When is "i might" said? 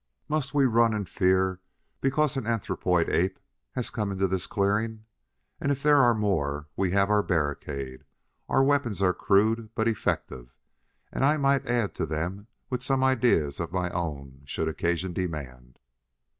11.23-11.67